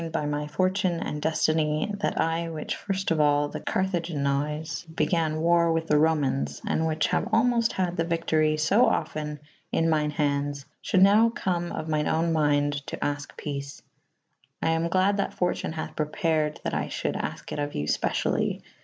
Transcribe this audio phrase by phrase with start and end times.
[0.01, 3.11] '^g° If it hathe ben ordeined by my fortune and defteny that I whiche fyrfte
[3.11, 7.97] of all the Carthaginois began warre with the Romayns / and whiche haue almofte had
[7.97, 9.39] the victory fo often
[9.71, 13.83] in myne ha«des / fhuld now come of myne owne mynde to afke peace.
[14.59, 17.85] I am glad that fortune hathe prepared that I f hulde afke it of you
[17.85, 18.63] fpecially.